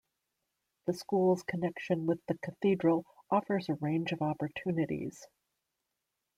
The 0.87 0.93
school's 0.95 1.43
connection 1.43 2.07
with 2.07 2.25
the 2.25 2.35
cathedral 2.39 3.05
offers 3.29 3.69
a 3.69 3.75
range 3.75 4.11
of 4.13 4.23
opportunities. 4.23 5.27